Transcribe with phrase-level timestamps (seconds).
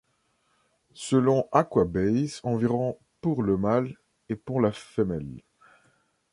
[0.95, 5.43] Selon Aquabase environ pour le mâle et pour la femelle.